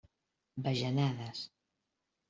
Bajanades. 0.63 1.47